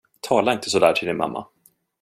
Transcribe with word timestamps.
Tala 0.21 0.53
inte 0.53 0.69
så 0.69 0.79
där 0.79 0.93
till 0.93 1.07
din 1.07 1.17
mamma! 1.17 1.47